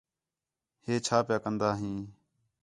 [0.85, 1.99] ہے چھا پیا کَندہ ہیں؟